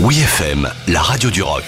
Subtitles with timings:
[0.00, 1.64] Oui FM, la radio du rock.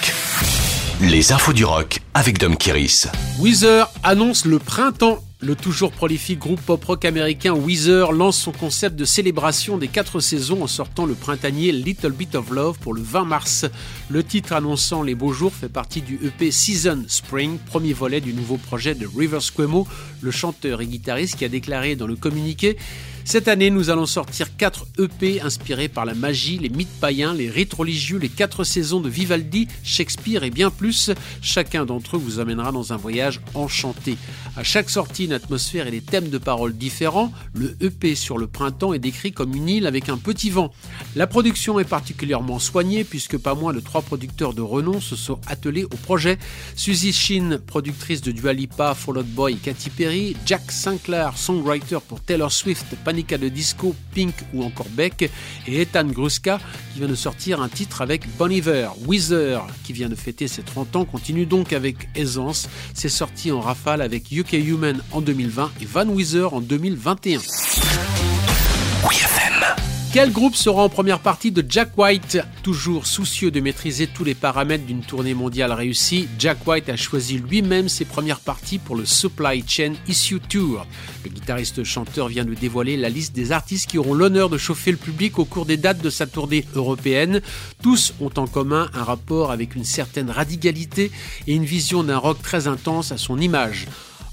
[1.01, 3.09] Les infos du rock avec Dom Kiris.
[3.41, 5.19] Weezer annonce le printemps.
[5.41, 10.63] Le toujours prolifique groupe pop-rock américain Weezer lance son concept de célébration des quatre saisons
[10.63, 13.67] en sortant le printanier Little Bit of Love pour le 20 mars.
[14.09, 18.33] Le titre annonçant les beaux jours fait partie du EP Season Spring, premier volet du
[18.33, 19.89] nouveau projet de Rivers Cuomo,
[20.21, 22.77] le chanteur et guitariste qui a déclaré dans le communiqué
[23.25, 27.49] cette année, nous allons sortir 4 EP inspirés par la magie, les mythes païens, les
[27.49, 31.11] rites religieux, les 4 saisons de Vivaldi, Shakespeare et bien plus.
[31.43, 34.17] Chacun d'entre eux vous amènera dans un voyage enchanté.
[34.57, 37.33] À chaque sortie, une atmosphère et des thèmes de paroles différents.
[37.55, 40.73] Le EP sur le printemps est décrit comme une île avec un petit vent.
[41.15, 45.41] La production est particulièrement soignée puisque pas moins de 3 producteurs de renom se sont
[45.47, 46.39] attelés au projet.
[46.75, 52.21] Suzy Shin, productrice de Dua Lipa, Fall Out Boy Katy Perry, Jack Sinclair, songwriter pour
[52.21, 55.31] Taylor Swift, De Disco, Pink ou encore Beck,
[55.67, 56.61] et Ethan Gruska
[56.93, 58.91] qui vient de sortir un titre avec Bon Iver.
[59.07, 62.69] Weezer qui vient de fêter ses 30 ans continue donc avec aisance.
[62.95, 67.41] C'est sorti en rafale avec UK Human en 2020 et Van Weezer en 2021.
[70.13, 74.35] Quel groupe sera en première partie de Jack White Toujours soucieux de maîtriser tous les
[74.35, 79.05] paramètres d'une tournée mondiale réussie, Jack White a choisi lui-même ses premières parties pour le
[79.05, 80.85] Supply Chain Issue Tour.
[81.23, 84.97] Le guitariste-chanteur vient de dévoiler la liste des artistes qui auront l'honneur de chauffer le
[84.97, 87.41] public au cours des dates de sa tournée européenne.
[87.81, 91.13] Tous ont en commun un rapport avec une certaine radicalité
[91.47, 93.87] et une vision d'un rock très intense à son image.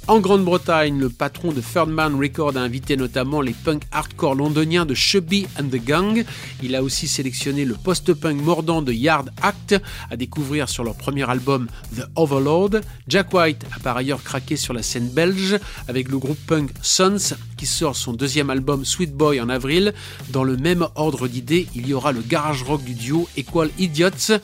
[0.09, 4.93] En Grande-Bretagne, le patron de Thirdman Records a invité notamment les punk hardcore londoniens de
[4.93, 6.23] Chubby and the Gang.
[6.63, 9.75] Il a aussi sélectionné le post-punk mordant de Yard Act
[10.09, 12.79] à découvrir sur leur premier album The Overlord.
[13.09, 17.35] Jack White a par ailleurs craqué sur la scène belge avec le groupe punk Sons
[17.57, 19.93] qui sort son deuxième album Sweet Boy en avril.
[20.29, 24.39] Dans le même ordre d'idées, il y aura le garage rock du duo Equal Idiots.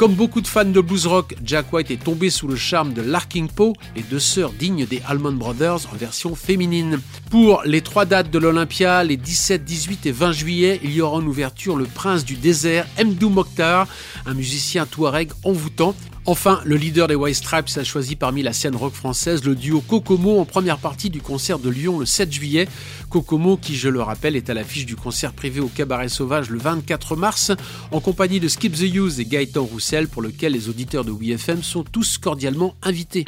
[0.00, 3.02] Comme beaucoup de fans de blues rock, Jack White est tombé sous le charme de
[3.02, 7.00] Larking Poe, les deux sœurs dignes des Allman Brothers en version féminine.
[7.30, 11.18] Pour les trois dates de l'Olympia, les 17, 18 et 20 juillet, il y aura
[11.18, 13.86] en ouverture le prince du désert, Mdou Mokhtar,
[14.24, 15.94] un musicien touareg envoûtant.
[16.26, 19.80] Enfin, le leader des White Stripes a choisi parmi la scène rock française le duo
[19.80, 22.68] Kokomo en première partie du concert de Lyon le 7 juillet.
[23.08, 26.58] Kokomo, qui je le rappelle, est à l'affiche du concert privé au Cabaret Sauvage le
[26.58, 27.52] 24 mars,
[27.90, 31.62] en compagnie de Skip the Use et Gaëtan Roussel, pour lequel les auditeurs de WeFM
[31.62, 33.24] sont tous cordialement invités.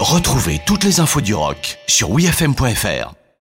[0.00, 3.23] Retrouvez toutes les infos du rock sur wefm.fr.